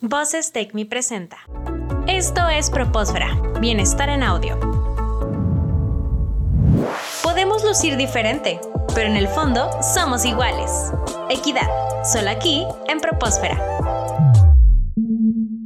Voces 0.00 0.52
Take 0.52 0.70
Me 0.74 0.86
presenta. 0.86 1.38
Esto 2.06 2.48
es 2.48 2.70
Propósfera, 2.70 3.34
Bienestar 3.60 4.08
en 4.08 4.22
Audio. 4.22 4.56
Podemos 7.20 7.64
lucir 7.64 7.96
diferente, 7.96 8.60
pero 8.94 9.10
en 9.10 9.16
el 9.16 9.26
fondo 9.26 9.68
somos 9.82 10.24
iguales. 10.24 10.92
Equidad, 11.30 11.66
solo 12.04 12.30
aquí 12.30 12.64
en 12.86 13.00
Propósfera. 13.00 13.60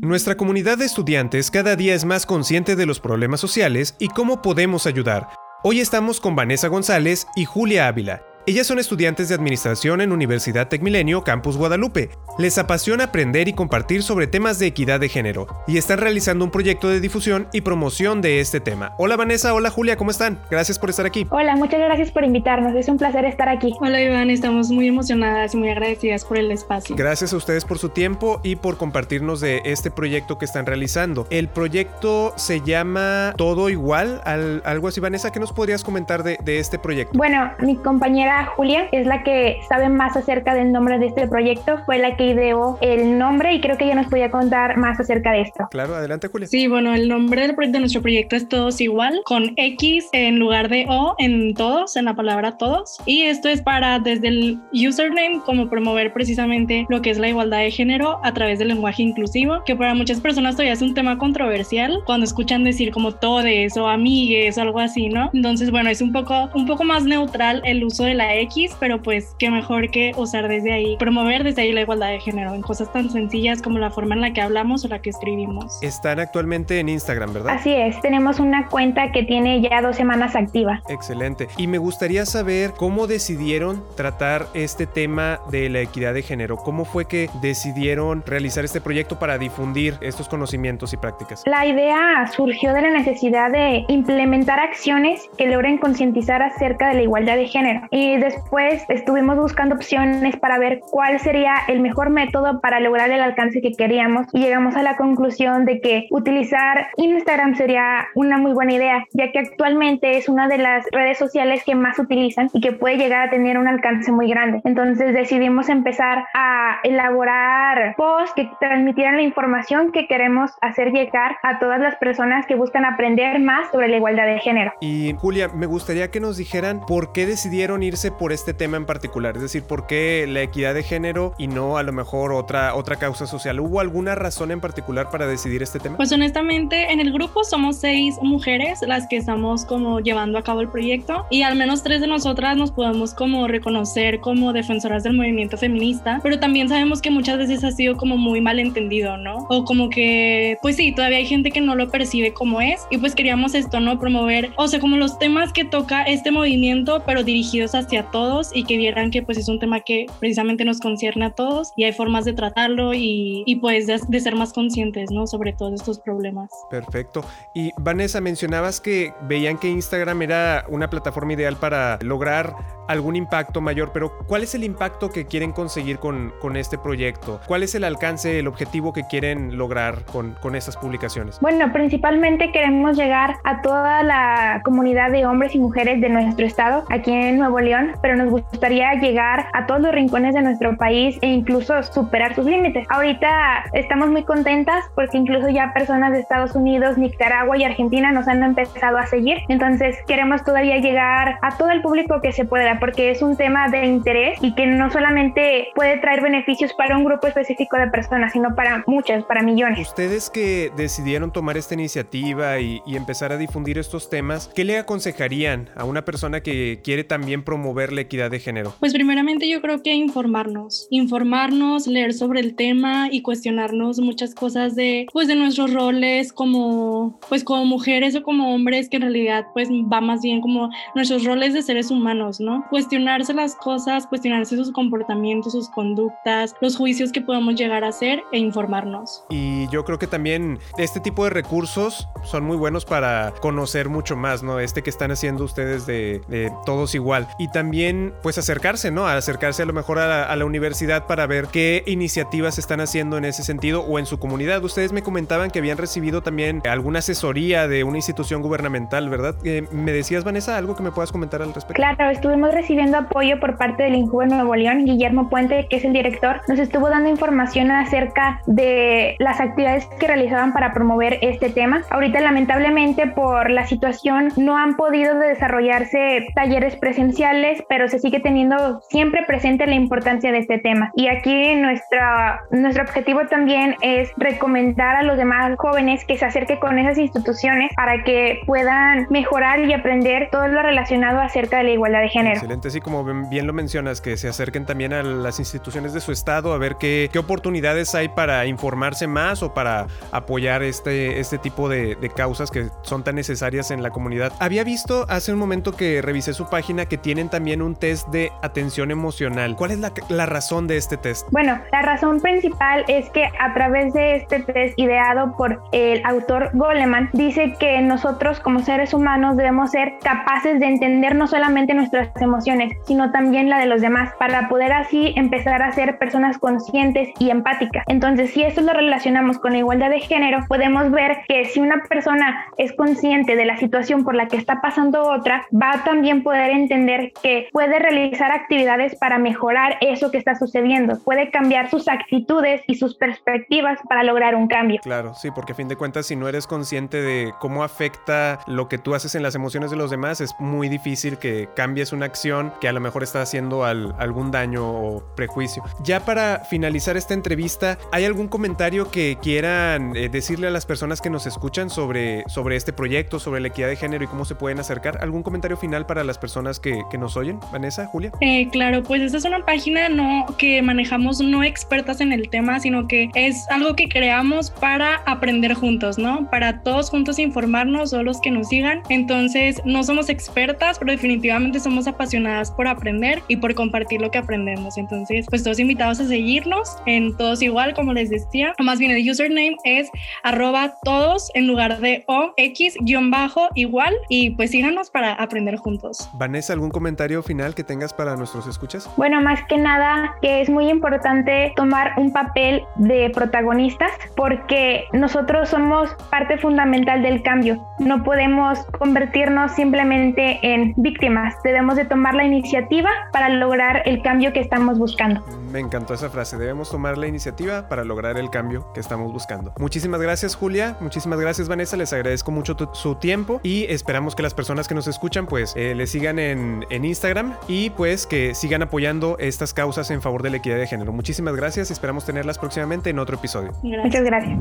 Nuestra 0.01 0.35
comunidad 0.35 0.79
de 0.79 0.87
estudiantes 0.87 1.51
cada 1.51 1.77
día 1.77 1.95
es 1.95 2.07
más 2.07 2.25
consciente 2.25 2.75
de 2.75 2.87
los 2.87 3.01
problemas 3.01 3.39
sociales 3.39 3.97
y 3.99 4.09
cómo 4.09 4.41
podemos 4.41 4.87
ayudar. 4.87 5.29
Hoy 5.63 5.81
estamos 5.81 6.21
con 6.21 6.35
Vanessa 6.35 6.69
González 6.69 7.27
y 7.37 7.45
Julia 7.45 7.87
Ávila 7.87 8.23
ellas 8.45 8.67
son 8.67 8.81
estudiantes 8.81 9.29
de 9.29 9.37
Administración 9.37 10.01
en 10.01 10.11
Universidad 10.11 10.67
Tecmilenio 10.67 11.23
Campus 11.23 11.57
Guadalupe. 11.57 12.11
Les 12.39 12.59
apasiona 12.59 13.05
aprender 13.05 13.47
y 13.47 13.53
compartir 13.53 14.03
sobre 14.03 14.27
temas 14.27 14.59
de 14.59 14.67
equidad 14.67 14.99
de 14.99 15.09
género 15.09 15.47
y 15.69 15.79
están 15.79 15.99
realizando 15.99 16.45
un 16.45 16.51
proyecto 16.51 16.89
de 16.89 16.99
difusión 16.99 17.47
y 17.53 17.61
promoción 17.61 18.21
de 18.21 18.41
este 18.41 18.59
tema. 18.59 18.95
Hola 18.99 19.17
Vanessa, 19.17 19.55
hola 19.55 19.71
Julia, 19.71 19.97
¿cómo 19.97 20.11
están? 20.11 20.41
Gracias 20.51 20.79
por 20.79 20.91
estar 20.91 21.07
aquí. 21.07 21.25
Hola, 21.31 21.55
muchas 21.55 21.79
gracias 21.79 22.11
por 22.11 22.25
invitarnos. 22.25 22.75
Es 22.75 22.89
un 22.89 22.99
placer 22.99 23.27
estar 23.27 23.49
aquí. 23.49 23.75
Hola 23.81 24.01
Iván, 24.01 24.29
estamos 24.29 24.71
muy 24.71 24.89
emocionadas 24.89 25.55
y 25.55 25.59
muy 25.59 25.71
agradecidas 25.71 26.25
por 26.25 26.37
el 26.37 26.51
espacio. 26.51 26.97
Gracias 26.97 27.33
a 27.33 27.37
ustedes 27.37 27.65
por 27.65 27.79
su 27.79 27.91
tiempo 27.91 28.41
y 28.43 28.57
por 28.57 28.77
compartirnos 28.77 29.41
de 29.41 29.63
este 29.65 29.93
proyecto 29.93 30.39
que 30.39 30.47
están 30.47 30.67
realizando. 30.67 31.29
El 31.31 31.47
proyecto 31.47 32.33
se 32.37 32.61
llama 32.61 33.35
Todo 33.37 33.69
Igual, 33.69 34.21
algo 34.25 34.89
así. 34.89 34.99
Vanessa, 34.99 35.31
¿qué 35.31 35.39
nos 35.39 35.53
podrías 35.53 35.85
comentar 35.85 36.25
de, 36.25 36.39
de 36.43 36.59
este 36.59 36.81
proyecto? 36.81 37.17
Bueno, 37.17 37.53
mi 37.61 37.77
compañera 37.77 38.32
Julia 38.57 38.89
es 38.93 39.07
la 39.07 39.23
que 39.23 39.59
sabe 39.69 39.89
más 39.89 40.17
acerca 40.17 40.55
del 40.55 40.73
nombre 40.73 40.99
de 40.99 41.07
este 41.07 41.27
proyecto, 41.27 41.79
fue 41.85 41.99
la 41.99 42.17
que 42.17 42.29
ideó 42.29 42.79
el 42.81 43.19
nombre 43.19 43.55
y 43.55 43.61
creo 43.61 43.77
que 43.77 43.85
ella 43.85 43.95
nos 43.95 44.07
podía 44.07 44.31
contar 44.31 44.77
más 44.77 44.99
acerca 44.99 45.33
de 45.33 45.43
esto. 45.43 45.69
Claro, 45.71 45.95
adelante 45.95 46.29
Julia. 46.29 46.49
Sí, 46.49 46.67
bueno, 46.67 46.95
el 46.95 47.09
nombre 47.09 47.43
del 47.43 47.55
proyecto 47.55 47.77
de 47.77 47.81
nuestro 47.81 48.03
proyecto 48.03 48.37
es 48.37 48.49
Todos 48.49 48.81
Igual, 48.81 49.21
con 49.25 49.53
X 49.57 50.09
en 50.13 50.39
lugar 50.39 50.69
de 50.69 50.87
O 50.89 51.15
en 51.19 51.55
todos, 51.55 51.97
en 51.97 52.07
la 52.07 52.15
palabra 52.15 52.57
todos. 52.59 52.99
Y 53.07 53.23
esto 53.23 53.49
es 53.49 53.63
para 53.63 53.99
desde 53.99 54.29
el 54.29 54.59
username 54.73 55.41
como 55.45 55.69
promover 55.69 56.13
precisamente 56.13 56.87
lo 56.89 57.03
que 57.03 57.11
es 57.11 57.19
la 57.19 57.29
igualdad 57.29 57.59
de 57.59 57.71
género 57.71 58.21
a 58.23 58.33
través 58.33 58.59
del 58.59 58.69
lenguaje 58.69 59.03
inclusivo, 59.03 59.63
que 59.65 59.77
para 59.77 59.95
muchas 59.95 60.21
personas 60.21 60.55
todavía 60.55 60.73
es 60.73 60.83
un 60.83 60.95
tema 60.95 61.19
controversial 61.19 62.01
cuando 62.07 62.25
escuchan 62.25 62.65
decir 62.65 62.93
como 62.93 63.13
todes 63.13 63.77
o 63.77 63.89
amigues 63.89 64.59
o 64.59 64.63
algo 64.63 64.81
así, 64.81 65.09
¿no? 65.09 65.31
Entonces, 65.33 65.71
bueno, 65.71 65.91
es 65.91 66.01
un 66.01 66.13
poco, 66.13 66.51
un 66.55 66.67
poco 66.67 66.85
más 66.85 67.05
neutral 67.05 67.63
el 67.65 67.85
uso 67.85 68.05
de 68.05 68.15
la 68.15 68.22
X, 68.41 68.77
pero 68.79 69.03
pues 69.03 69.35
qué 69.39 69.51
mejor 69.51 69.91
que 69.91 70.13
usar 70.17 70.49
desde 70.49 70.73
ahí, 70.73 70.97
promover 70.99 71.45
desde 71.45 71.63
ahí 71.63 71.73
la 71.73 71.83
igualdad 71.83 72.09
de 72.09 72.21
género 72.21 72.55
en 72.55 72.63
cosas 72.63 72.93
tan 72.93 73.11
sencillas 73.11 73.63
como 73.63 73.79
la 73.79 73.91
forma 73.91 74.15
en 74.15 74.21
la 74.21 74.33
que 74.33 74.41
hablamos 74.41 74.85
o 74.85 74.89
la 74.89 75.01
que 75.01 75.11
escribimos. 75.11 75.83
Están 75.83 76.21
actualmente 76.21 76.79
en 76.79 76.89
Instagram, 76.89 77.33
¿verdad? 77.33 77.55
Así 77.55 77.73
es, 77.73 78.01
tenemos 78.01 78.39
una 78.41 78.69
cuenta 78.69 79.13
que 79.13 79.23
tiene 79.23 79.61
ya 79.61 79.83
dos 79.83 79.97
semanas 79.97 80.37
activa. 80.37 80.83
Excelente. 80.89 81.49
Y 81.57 81.67
me 81.67 81.79
gustaría 81.79 82.27
saber 82.27 82.73
cómo 82.77 83.07
decidieron 83.07 83.83
tratar 83.97 84.47
este 84.55 84.87
tema 84.87 85.41
de 85.51 85.69
la 85.69 85.81
equidad 85.81 86.15
de 86.15 86.23
género. 86.23 86.57
¿Cómo 86.57 86.85
fue 86.85 87.07
que 87.07 87.29
decidieron 87.41 88.23
realizar 88.27 88.65
este 88.65 88.81
proyecto 88.81 89.19
para 89.19 89.39
difundir 89.39 89.97
estos 90.01 90.29
conocimientos 90.29 90.93
y 90.93 90.97
prácticas? 90.97 91.43
La 91.47 91.67
idea 91.67 92.27
surgió 92.35 92.73
de 92.73 92.83
la 92.83 92.91
necesidad 92.91 93.51
de 93.51 93.85
implementar 93.89 94.61
acciones 94.61 95.29
que 95.37 95.47
logren 95.47 95.79
concientizar 95.79 96.43
acerca 96.43 96.89
de 96.89 96.95
la 96.95 97.03
igualdad 97.03 97.37
de 97.37 97.47
género. 97.47 97.81
Y 97.91 98.12
después 98.19 98.85
estuvimos 98.89 99.37
buscando 99.37 99.75
opciones 99.75 100.37
para 100.37 100.59
ver 100.59 100.81
cuál 100.81 101.19
sería 101.21 101.55
el 101.69 101.81
mejor 101.81 102.11
método 102.11 102.61
para 102.61 102.81
lograr 102.81 103.11
el 103.11 103.21
alcance 103.21 103.61
que 103.61 103.73
queríamos 103.73 104.27
y 104.33 104.41
llegamos 104.41 104.77
a 104.77 104.83
la 104.83 104.97
conclusión 104.97 105.65
de 105.65 105.81
que 105.81 106.07
utilizar 106.11 106.89
Instagram 106.97 107.55
sería 107.55 108.09
una 108.15 108.39
muy 108.39 108.53
buena 108.53 108.73
idea, 108.73 109.05
ya 109.13 109.33
que 109.33 109.39
actualmente 109.39 110.17
es 110.17 110.29
una 110.29 110.49
de 110.49 110.59
las 110.59 110.85
redes 110.93 111.19
sociales 111.19 111.63
que 111.65 111.75
más 111.75 111.99
utilizan 111.99 112.51
y 112.53 112.61
que 112.61 112.73
puede 112.73 112.97
llegar 112.97 113.29
a 113.29 113.31
tener 113.31 113.59
un 113.59 113.69
alcance 113.69 114.13
muy 114.13 114.29
grande. 114.29 114.61
Entonces 114.65 115.15
decidimos 115.15 115.69
empezar 115.69 116.25
a 116.35 116.79
elaborar 116.85 117.95
posts 117.97 118.33
que 118.35 118.51
transmitieran 118.61 119.17
la 119.17 119.23
información 119.23 119.93
que 119.93 120.07
queremos 120.07 120.51
hacer 120.61 120.93
llegar 120.93 121.37
a 121.43 121.59
todas 121.59 121.81
las 121.81 121.97
personas 121.97 122.47
que 122.47 122.55
buscan 122.55 122.85
aprender 122.85 123.41
más 123.41 123.71
sobre 123.71 123.89
la 123.89 123.97
igualdad 123.97 124.27
de 124.27 124.39
género. 124.41 124.73
Y 124.81 125.15
Julia, 125.19 125.49
me 125.49 125.67
gustaría 125.67 126.11
que 126.11 126.21
nos 126.21 126.37
dijeran 126.37 126.81
por 126.87 127.13
qué 127.13 127.27
decidieron 127.27 127.83
irse 127.83 128.02
por 128.11 128.33
este 128.33 128.55
tema 128.55 128.77
en 128.77 128.87
particular? 128.87 129.37
Es 129.37 129.43
decir, 129.43 129.63
¿por 129.63 129.87
qué 129.87 130.27
la 130.29 130.43
equidad 130.43 130.75
de 130.75 130.83
género 130.83 131.35
y 131.39 131.47
no 131.47 131.77
a 131.77 131.83
lo 131.83 131.93
mejor 131.93 132.33
otra, 132.33 132.75
otra 132.75 132.97
causa 132.97 133.27
social? 133.27 133.61
¿Hubo 133.61 133.81
alguna 133.81 134.15
razón 134.15 134.51
en 134.51 134.61
particular 134.61 135.11
para 135.11 135.27
decidir 135.27 135.63
este 135.63 135.79
tema? 135.79 135.97
Pues 135.97 136.13
honestamente, 136.13 136.93
en 136.93 137.01
el 137.01 137.13
grupo 137.13 137.45
somos 137.45 137.77
seis 137.77 138.17
mujeres 138.23 138.81
las 138.87 139.07
que 139.07 139.17
estamos 139.17 139.65
como 139.65 140.01
llevando 140.01 140.39
a 140.39 140.43
cabo 140.43 140.61
el 140.61 140.69
proyecto 140.69 141.27
y 141.31 141.43
al 141.43 141.57
menos 141.57 141.83
tres 141.83 142.01
de 142.01 142.07
nosotras 142.07 142.57
nos 142.57 142.71
podemos 142.73 143.15
como 143.15 143.47
reconocer 143.49 144.21
como 144.21 144.53
defensoras 144.53 145.03
del 145.03 145.15
movimiento 145.15 145.57
feminista, 145.57 146.21
pero 146.23 146.39
también 146.39 146.69
sabemos 146.69 147.01
que 147.01 147.11
muchas 147.11 147.39
veces 147.39 147.65
ha 147.65 147.71
sido 147.71 147.97
como 147.97 148.17
muy 148.17 148.41
malentendido, 148.41 149.17
¿no? 149.17 149.47
O 149.49 149.65
como 149.65 149.91
que, 149.91 150.57
pues 150.63 150.77
sí, 150.77 150.93
todavía 150.93 151.19
hay 151.19 151.27
gente 151.27 151.51
que 151.51 151.61
no 151.61 151.75
lo 151.75 151.91
percibe 151.91 152.33
como 152.33 152.61
es 152.61 152.81
y 152.91 152.99
pues 152.99 153.15
queríamos 153.15 153.55
esto, 153.55 153.81
¿no? 153.81 153.99
Promover, 153.99 154.51
o 154.57 154.69
sea, 154.69 154.81
como 154.81 154.97
los 154.97 155.19
temas 155.19 155.53
que 155.53 155.65
toca 155.65 156.03
este 156.03 156.31
movimiento, 156.31 157.03
pero 157.07 157.23
dirigidos 157.23 157.75
hacia 157.75 157.92
a 157.99 158.11
todos 158.11 158.51
y 158.55 158.65
que 158.65 158.77
vieran 158.77 159.11
que 159.11 159.23
pues 159.23 159.39
es 159.39 159.49
un 159.49 159.59
tema 159.59 159.81
que 159.81 160.07
precisamente 160.21 160.65
nos 160.65 160.81
concierne 160.81 161.27
a 161.27 161.31
todos 161.31 161.73
y 161.77 161.85
hay 161.85 161.93
formas 161.93 162.25
de 162.25 162.33
tratarlo 162.33 162.95
y, 162.95 163.43
y 163.47 163.57
pues 163.57 163.87
de, 163.87 164.01
de, 164.09 164.21
ser 164.21 164.35
más 164.35 164.53
conscientes, 164.53 165.11
¿no? 165.11 165.27
Sobre 165.27 165.53
todos 165.53 165.75
estos 165.75 165.99
problemas. 166.01 166.51
Perfecto. 166.71 167.25
Y 167.55 167.71
Vanessa, 167.79 168.21
mencionabas 168.21 168.81
que 168.81 169.13
veían 169.23 169.59
que 169.59 169.69
Instagram 169.69 170.23
era 170.23 170.65
una 170.69 170.89
plataforma 170.89 171.33
ideal 171.35 171.57
para 171.57 171.99
lograr 172.03 172.55
algún 172.89 173.17
impacto 173.17 173.61
mayor, 173.61 173.91
pero 173.93 174.19
¿cuál 174.27 174.43
es 174.43 174.55
el 174.55 174.65
impacto 174.65 175.11
que 175.11 175.27
quieren 175.27 175.53
conseguir 175.53 175.99
con, 175.99 176.33
con 176.41 176.57
este 176.57 176.79
proyecto? 176.79 177.41
¿Cuál 177.47 177.63
es 177.63 177.75
el 177.75 177.85
alcance, 177.85 178.39
el 178.39 178.49
objetivo 178.49 178.93
que 178.93 179.03
quieren 179.05 179.57
lograr 179.57 180.05
con, 180.05 180.35
con 180.41 180.55
estas 180.55 180.77
publicaciones? 180.77 181.39
Bueno, 181.41 181.73
principalmente 181.73 182.51
queremos 182.53 182.97
llegar 182.97 183.37
a 183.45 183.63
toda 183.63 184.03
la 184.03 184.61
comunidad 184.65 185.11
de 185.11 185.27
hombres 185.27 185.55
y 185.55 185.59
mujeres 185.59 186.01
de 186.01 186.09
nuestro 186.09 186.47
estado, 186.47 186.85
aquí 186.91 187.13
en 187.13 187.39
Nuevo 187.39 187.61
León, 187.61 187.93
pero 188.03 188.17
nos 188.17 188.31
gustaría 188.31 188.95
llegar 188.95 189.47
a 189.53 189.67
todos 189.67 189.81
los 189.81 189.93
rincones 189.93 190.35
de 190.35 190.43
nuestro 190.43 190.77
país 190.77 191.19
e 191.23 191.29
incluso 191.29 191.83
superar 191.83 192.35
sus 192.35 192.47
límites. 192.47 192.87
Ahorita 192.91 193.65
estamos 193.73 194.09
muy 194.09 194.25
contentas 194.25 194.85
porque 194.95 195.19
incluso 195.19 195.49
ya 195.49 195.73
personas 195.73 196.13
de 196.13 196.21
Estados 196.21 196.55
Unidos, 196.55 196.99
Nicaragua 196.99 197.57
y 197.57 197.65
Argentina 197.65 198.13
nos 198.13 198.29
han 198.29 198.43
empezado 198.43 198.99
a 198.99 199.07
seguir, 199.07 199.39
entonces 199.49 199.97
queremos 200.07 200.45
todavía 200.45 200.79
llegar 200.79 201.39
a 201.43 201.57
todo 201.57 201.71
el 201.71 201.83
público 201.83 202.21
que 202.21 202.33
se 202.33 202.45
pueda 202.45 202.72
porque 202.79 203.11
es 203.11 203.23
un 203.23 203.37
tema 203.37 203.69
de 203.69 203.87
interés 203.87 204.39
y 204.43 204.55
que 204.55 204.67
no 204.67 204.91
solamente 204.91 205.69
puede 205.75 205.99
traer 205.99 206.23
beneficios 206.23 206.73
para 206.75 206.97
un 206.97 207.05
grupo 207.05 207.27
específico 207.27 207.77
de 207.77 207.89
personas, 207.89 208.33
sino 208.33 208.55
para 208.55 208.85
muchas, 208.87 209.25
para 209.25 209.43
millones. 209.43 209.89
Ustedes 209.89 210.31
que 210.31 210.71
decidieron 210.77 211.33
tomar 211.33 211.57
esta 211.57 211.75
iniciativa 211.75 212.59
y, 212.61 212.83
y 212.87 212.97
empezar 212.97 213.33
a 213.33 213.37
difundir 213.37 213.79
estos 213.79 214.11
temas, 214.11 214.51
¿qué 214.55 214.65
le 214.65 214.79
aconsejarían 214.79 215.71
a 215.77 215.85
una 215.85 216.05
persona 216.05 216.41
que 216.41 216.81
quiere 216.83 217.05
también 217.05 217.43
promover 217.43 217.93
la 217.93 218.03
equidad 218.03 218.31
de 218.31 218.41
género? 218.41 218.75
Pues 218.81 218.93
primeramente 218.93 219.49
yo 219.49 219.61
creo 219.61 219.83
que 219.83 219.95
informarnos, 219.95 220.87
informarnos, 220.91 221.87
leer 221.87 222.13
sobre 222.13 222.41
el 222.41 222.55
tema 222.55 223.09
y 223.11 223.23
cuestionarnos 223.23 224.01
muchas 224.01 224.35
cosas 224.35 224.75
de 224.75 225.07
pues 225.13 225.29
de 225.29 225.35
nuestros 225.35 225.73
roles 225.73 226.33
como 226.33 227.19
pues 227.29 227.45
como 227.45 227.65
mujeres 227.65 228.15
o 228.17 228.23
como 228.23 228.55
hombres 228.55 228.89
que 228.89 228.97
en 228.97 229.03
realidad 229.03 229.47
pues 229.55 229.69
va 229.71 230.01
más 230.01 230.23
bien 230.23 230.41
como 230.41 230.71
nuestros 230.95 231.25
roles 231.25 231.55
de 231.55 231.63
seres 231.63 231.91
humanos, 231.91 232.41
¿no? 232.41 232.62
Cuestionarse 232.71 233.35
las 233.35 233.55
cosas, 233.55 234.07
cuestionarse 234.07 234.57
sus 234.57 234.73
comportamientos, 234.73 235.53
sus 235.53 235.69
conductas, 235.71 236.55
los 236.61 236.77
juicios 236.77 237.13
que 237.13 237.21
podemos 237.21 237.55
llegar 237.55 237.85
a 237.85 237.89
hacer 237.89 238.23
e 238.33 238.39
informarnos. 238.39 239.25
Y 239.31 239.69
yo 239.69 239.85
creo 239.85 239.99
que 239.99 240.07
también 240.07 240.59
este 240.79 241.01
tipo 241.01 241.25
de 241.25 241.31
recursos 241.31 242.09
son 242.25 242.45
muy 242.45 242.57
buenos 242.57 242.85
para 242.85 243.33
conocer 243.41 243.89
mucho 243.89 244.17
más, 244.17 244.43
¿no? 244.43 244.61
Este 244.61 244.83
que 244.83 244.91
están 244.91 245.11
haciendo 245.11 245.45
ustedes 245.45 245.87
de, 245.87 246.23
de 246.29 246.53
todos 246.65 246.95
igual. 246.95 247.29
Y 247.39 247.49
también, 247.49 248.15
pues 248.23 248.39
acercarse, 248.39 248.91
¿no? 248.91 249.07
A 249.07 249.17
acercarse 249.17 249.63
a 249.63 249.67
lo 249.67 249.73
mejor 249.73 249.99
a 249.99 250.09
la, 250.09 250.23
a 250.25 250.37
la 250.37 250.45
universidad 250.45 251.07
para 251.07 251.27
ver 251.27 251.49
qué 251.49 251.83
iniciativas 251.87 252.59
están 252.59 252.81
haciendo 252.81 253.19
en 253.19 253.25
ese 253.25 253.43
sentido 253.43 253.83
o 253.83 253.99
en 253.99 254.07
su 254.07 254.19
comunidad. 254.19 254.65
Ustedes 254.65 254.93
me 254.93 255.03
comentaban 255.03 255.51
que 255.51 255.59
habían 255.59 255.79
recibido 255.79 256.23
también 256.23 256.63
alguna 256.69 257.01
asesoría 257.01 257.69
de 257.69 257.85
una 257.85 257.99
institución 257.99 258.43
gubernamental, 258.43 259.09
¿verdad? 259.09 259.35
Eh, 259.45 259.67
¿Me 259.73 259.93
decías, 259.93 260.25
Vanessa, 260.25 260.57
algo 260.57 260.77
que 260.77 260.83
me 260.83 260.93
puedas 260.93 261.13
comentar 261.13 261.43
al 261.43 261.53
respecto? 261.55 261.75
Claro, 261.75 262.11
estuvimos 262.11 262.52
recibiendo 262.53 262.99
apoyo 262.99 263.41
por 263.41 263.57
parte 263.57 263.83
del 263.83 263.95
INJUVE 263.95 264.27
Nuevo 264.27 264.55
León. 264.55 264.85
Guillermo 264.85 265.29
Puente, 265.29 265.67
que 265.69 265.77
es 265.77 265.85
el 265.85 265.93
director, 265.93 266.41
nos 266.49 266.59
estuvo 266.59 266.89
dando 266.89 267.09
información 267.09 267.71
acerca 267.71 268.41
de 268.47 269.17
las 269.19 269.41
actividades 269.41 269.87
que 269.99 270.07
realizaban 270.07 270.53
para 270.53 270.73
promover 270.73 271.19
este 271.23 271.51
tema. 271.51 271.83
Ahorita 271.91 272.21
lamentablemente 272.21 273.07
por 273.07 273.51
la 273.51 273.67
situación 273.67 274.29
no 274.37 274.57
han 274.57 274.77
podido 274.77 275.19
desarrollarse 275.19 276.27
talleres 276.35 276.77
presenciales, 276.77 277.63
pero 277.69 277.89
se 277.89 277.99
sigue 277.99 278.21
teniendo 278.21 278.81
siempre 278.89 279.25
presente 279.27 279.67
la 279.67 279.75
importancia 279.75 280.33
de 280.33 280.39
este 280.39 280.59
tema. 280.59 280.93
Y 280.97 281.09
aquí 281.09 281.55
nuestra, 281.57 282.41
nuestro 282.51 282.85
objetivo 282.85 283.27
también 283.29 283.77
es 283.81 284.11
recomendar 284.17 284.97
a 284.97 285.03
los 285.03 285.17
demás 285.17 285.57
jóvenes 285.59 286.05
que 286.05 286.17
se 286.17 286.25
acerquen 286.25 286.59
con 286.59 286.79
esas 286.79 286.99
instituciones 286.99 287.71
para 287.75 288.05
que 288.05 288.41
puedan 288.47 289.07
mejorar 289.11 289.61
y 289.61 289.73
aprender 289.73 290.29
todo 290.31 290.49
lo 290.49 290.63
relacionado 290.63 291.21
acerca 291.21 291.59
de 291.59 291.65
la 291.65 291.71
igualdad 291.71 292.01
de 292.01 292.09
género. 292.09 292.42
Excelente, 292.43 292.71
sí, 292.71 292.81
como 292.81 293.05
bien 293.05 293.47
lo 293.47 293.53
mencionas, 293.53 294.01
que 294.01 294.17
se 294.17 294.29
acerquen 294.29 294.67
también 294.67 294.93
a 294.93 295.05
las 295.05 295.39
instituciones 295.39 295.93
de 295.93 296.01
su 296.01 296.11
estado 296.11 296.53
a 296.53 296.59
ver 296.59 296.75
qué, 296.75 297.09
qué 297.13 297.21
oportunidades 297.21 297.95
hay 297.95 298.09
para 298.09 298.47
informarse 298.47 299.07
más 299.07 299.45
o 299.45 299.55
para 299.55 299.87
apoyar 300.11 300.65
este, 300.65 301.21
este 301.21 301.39
tipo 301.39 301.69
de, 301.69 301.95
de 301.95 302.11
causas 302.11 302.51
que 302.51 302.67
son 302.83 303.05
tan 303.05 303.15
necesarias 303.15 303.71
en 303.71 303.81
la 303.81 303.91
comunidad. 303.91 304.33
Había 304.41 304.65
visto 304.65 305.07
hace 305.09 305.33
un 305.33 305.39
momento 305.39 305.71
que 305.71 306.03
revisé 306.03 306.35
su 306.35 306.51
página 306.51 306.87
que 306.87 306.99
tienen 306.99 307.29
también 307.29 307.63
un 307.63 307.77
test 307.77 308.09
de 308.09 308.33
atención 308.43 308.91
emocional. 308.91 309.55
¿Cuál 309.55 309.71
es 309.71 309.79
la, 309.79 309.93
la 310.09 310.27
razón 310.27 310.67
de 310.67 310.79
este 310.79 310.97
test? 310.97 311.29
Bueno, 311.31 311.61
la 311.71 311.83
razón 311.83 312.21
principal 312.21 312.85
es 312.89 313.09
que 313.11 313.25
a 313.39 313.55
través 313.55 313.95
de 313.95 314.17
este 314.17 314.41
test 314.41 314.77
ideado 314.81 315.37
por 315.37 315.63
el 315.71 316.05
autor 316.05 316.51
Goleman, 316.55 317.09
dice 317.13 317.55
que 317.61 317.81
nosotros 317.83 318.41
como 318.41 318.65
seres 318.65 318.93
humanos 318.93 319.37
debemos 319.37 319.71
ser 319.71 319.93
capaces 320.03 320.59
de 320.59 320.67
entender 320.67 321.15
no 321.15 321.29
solamente 321.29 321.73
nuestras 321.73 322.09
emociones, 322.17 322.32
sino 322.41 323.13
también 323.13 323.51
la 323.51 323.59
de 323.59 323.67
los 323.67 323.81
demás, 323.81 324.11
para 324.19 324.49
poder 324.49 324.73
así 324.73 325.13
empezar 325.17 325.63
a 325.63 325.73
ser 325.73 325.99
personas 325.99 326.39
conscientes 326.39 327.11
y 327.19 327.31
empáticas. 327.31 327.85
Entonces, 327.89 328.31
si 328.31 328.43
esto 328.43 328.63
lo 328.63 328.73
relacionamos 328.73 329.39
con 329.39 329.53
la 329.53 329.59
igualdad 329.59 329.91
de 329.91 330.01
género, 330.01 330.45
podemos 330.49 330.91
ver 330.91 331.19
que 331.29 331.45
si 331.47 331.61
una 331.61 331.83
persona 331.89 332.47
es 332.57 332.73
consciente 332.73 333.37
de 333.37 333.45
la 333.45 333.57
situación 333.59 334.05
por 334.05 334.15
la 334.15 334.29
que 334.29 334.37
está 334.37 334.61
pasando 334.61 335.03
otra, 335.03 335.47
va 335.53 335.73
a 335.73 335.85
también 335.85 336.23
poder 336.23 336.51
entender 336.51 337.13
que 337.23 337.49
puede 337.53 337.79
realizar 337.79 338.33
actividades 338.33 338.97
para 338.97 339.19
mejorar 339.19 339.77
eso 339.81 340.11
que 340.11 340.19
está 340.19 340.35
sucediendo, 340.35 340.99
puede 341.05 341.31
cambiar 341.31 341.71
sus 341.71 341.89
actitudes 341.89 342.63
y 342.67 342.75
sus 342.75 342.97
perspectivas 342.97 343.79
para 343.89 344.03
lograr 344.03 344.35
un 344.35 344.49
cambio. 344.49 344.81
Claro, 344.83 345.15
sí, 345.15 345.31
porque 345.31 345.53
a 345.53 345.55
fin 345.55 345.69
de 345.69 345.77
cuentas, 345.77 346.07
si 346.07 346.17
no 346.17 346.29
eres 346.29 346.47
consciente 346.47 347.01
de 347.01 347.33
cómo 347.39 347.65
afecta 347.65 348.41
lo 348.47 348.69
que 348.69 348.79
tú 348.79 348.95
haces 348.95 349.15
en 349.15 349.23
las 349.23 349.35
emociones 349.35 349.71
de 349.71 349.77
los 349.77 349.91
demás, 349.91 350.21
es 350.21 350.35
muy 350.39 350.69
difícil 350.69 351.19
que 351.19 351.49
cambies 351.55 351.93
una 351.93 352.07
acción 352.07 352.22
que 352.61 352.69
a 352.69 352.73
lo 352.73 352.81
mejor 352.81 353.03
está 353.03 353.21
haciendo 353.21 353.65
algún 353.65 354.31
daño 354.31 354.65
o 354.65 355.03
prejuicio. 355.17 355.63
Ya 355.83 356.05
para 356.05 356.45
finalizar 356.49 356.97
esta 356.97 357.15
entrevista, 357.15 357.79
¿hay 357.91 358.05
algún 358.05 358.29
comentario 358.29 358.91
que 358.91 359.19
quieran 359.21 359.97
eh, 359.97 360.09
decirle 360.09 360.47
a 360.47 360.51
las 360.51 360.65
personas 360.65 361.01
que 361.01 361.11
nos 361.11 361.27
escuchan 361.27 361.69
sobre, 361.69 362.23
sobre 362.29 362.55
este 362.55 362.73
proyecto, 362.73 363.19
sobre 363.19 363.41
la 363.41 363.49
equidad 363.49 363.69
de 363.69 363.77
género 363.77 364.05
y 364.05 364.07
cómo 364.07 364.25
se 364.25 364.37
pueden 364.37 364.61
acercar? 364.61 364.99
¿Algún 365.01 365.25
comentario 365.25 365.57
final 365.57 365.85
para 365.85 366.05
las 366.05 366.19
personas 366.19 366.61
que, 366.61 366.83
que 366.91 366.99
nos 366.99 367.17
oyen? 367.17 367.41
Vanessa, 367.51 367.87
Julia. 367.87 368.13
Eh, 368.21 368.49
claro, 368.53 368.85
pues 368.85 369.03
esta 369.03 369.19
es 369.19 369.25
una 369.25 369.45
página 369.45 369.89
no 369.89 370.27
que 370.39 370.63
manejamos 370.63 371.21
no 371.21 371.43
expertas 371.43 372.01
en 372.01 372.13
el 372.13 372.29
tema, 372.29 372.61
sino 372.61 372.87
que 372.87 373.11
es 373.15 373.49
algo 373.51 373.75
que 373.75 373.89
creamos 373.89 374.51
para 374.51 375.03
aprender 375.07 375.55
juntos, 375.55 375.99
¿no? 375.99 376.31
Para 376.31 376.63
todos 376.63 376.89
juntos 376.89 377.19
informarnos 377.19 377.93
o 377.93 378.03
los 378.05 378.21
que 378.21 378.31
nos 378.31 378.49
sigan. 378.49 378.83
Entonces, 378.89 379.61
no 379.65 379.83
somos 379.83 380.09
expertas, 380.09 380.79
pero 380.79 380.93
definitivamente 380.93 381.59
somos 381.59 381.89
apasionadas 382.13 382.51
por 382.51 382.69
aprender 382.69 383.23
y 383.29 383.37
por 383.37 383.55
compartir 383.55 384.01
lo 384.03 384.11
que 384.11 384.19
aprendemos. 384.19 384.77
Entonces, 384.77 385.27
pues 385.31 385.43
todos 385.43 385.59
invitados 385.59 385.99
a 386.01 386.05
seguirnos 386.05 386.77
en 386.85 387.17
todos 387.17 387.41
igual, 387.41 387.73
como 387.75 387.95
les 387.95 388.11
decía. 388.11 388.55
Más 388.59 388.79
bien 388.79 388.91
el 388.91 389.09
username 389.09 389.57
es 389.65 389.89
arroba 390.23 390.75
todos 390.85 391.31
en 391.35 391.47
lugar 391.47 391.79
de 391.79 392.05
o 392.09 392.33
x 392.37 392.77
guion 392.81 393.11
bajo 393.11 393.49
igual 393.55 393.95
y 394.11 394.31
pues 394.31 394.51
síganos 394.51 394.91
para 394.91 395.15
aprender 395.15 395.57
juntos. 395.57 396.11
Vanessa, 396.15 396.53
¿algún 396.53 396.71
comentario 396.71 397.23
final 397.23 397.55
que 397.55 397.65
tengas 397.65 397.95
para 397.95 398.15
nuestros 398.17 398.47
escuchas? 398.47 398.91
Bueno, 398.97 399.21
más 399.23 399.41
que 399.49 399.57
nada 399.57 400.15
que 400.21 400.43
es 400.43 400.51
muy 400.51 400.69
importante 400.69 401.53
tomar 401.57 401.93
un 401.97 402.13
papel 402.13 402.63
de 402.77 403.11
protagonistas 403.11 403.91
porque 404.17 404.85
nosotros 404.93 405.49
somos 405.49 405.95
parte 406.11 406.37
fundamental 406.37 407.03
del 407.03 407.23
cambio. 407.23 407.65
No 407.79 408.03
podemos 408.03 408.59
convertirnos 408.79 409.53
simplemente 409.53 410.39
en 410.43 410.75
víctimas. 410.77 411.35
Debemos 411.43 411.77
de 411.77 411.85
tomar 411.87 412.02
la 412.11 412.25
iniciativa 412.25 412.91
para 413.13 413.29
lograr 413.29 413.83
el 413.87 414.03
cambio 414.03 414.33
que 414.33 414.41
estamos 414.41 414.79
buscando. 414.79 415.25
Me 415.51 415.61
encantó 415.61 415.95
esa 415.95 416.11
frase. 416.11 416.37
Debemos 416.37 416.71
tomar 416.71 416.99
la 416.99 417.07
iniciativa 417.07 417.69
para 417.69 417.85
lograr 417.85 418.19
el 418.19 418.31
cambio 418.31 418.73
que 418.73 418.81
estamos 418.81 419.13
buscando. 419.13 419.53
Muchísimas 419.59 420.01
gracias, 420.01 420.35
Julia. 420.35 420.77
Muchísimas 420.81 421.21
gracias, 421.21 421.49
Vanessa. 421.49 421.77
Les 421.77 421.93
agradezco 421.93 422.31
mucho 422.31 422.57
su 422.73 422.97
tiempo 422.97 423.41
y 423.43 423.65
esperamos 423.65 424.15
que 424.15 424.23
las 424.23 424.35
personas 424.35 424.69
que 424.69 424.75
nos 424.75 424.87
escuchan, 424.89 425.27
pues, 425.27 425.55
eh, 425.57 425.75
les 425.75 425.91
sigan 425.91 426.19
en, 426.19 426.67
en 426.71 426.85
Instagram 426.85 427.35
y 427.49 427.71
pues 427.71 428.07
que 428.07 428.35
sigan 428.35 428.63
apoyando 428.63 429.17
estas 429.19 429.55
causas 429.55 429.91
en 429.91 430.03
favor 430.03 430.23
de 430.23 430.31
la 430.31 430.39
equidad 430.39 430.57
de 430.57 430.67
género. 430.67 430.93
Muchísimas 430.93 431.37
gracias 431.37 431.71
y 431.71 431.73
esperamos 431.73 432.05
tenerlas 432.05 432.39
próximamente 432.39 432.91
en 432.91 432.99
otro 432.99 433.17
episodio. 433.17 433.53
Muchas 433.63 434.05
gracias. 434.05 434.39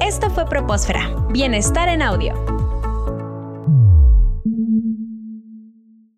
Esto 0.00 0.30
fue 0.30 0.46
Propósfera, 0.46 1.10
Bienestar 1.30 1.88
en 1.88 2.02
Audio. 2.02 2.67